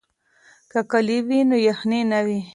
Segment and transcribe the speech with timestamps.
[0.71, 2.39] که کالي وي نو یخنۍ نه وي.